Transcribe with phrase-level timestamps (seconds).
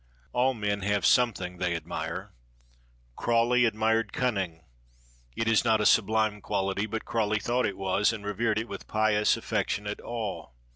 [0.33, 2.33] All men have something they admire.
[3.15, 4.63] Crawley admired cunning.
[5.35, 8.87] It is not a sublime quality, but Crawley thought it was, and revered it with
[8.87, 10.49] pious, affectionate awe.